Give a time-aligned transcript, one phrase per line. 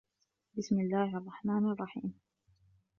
[0.55, 2.13] باسم الله الرحمان الرحيم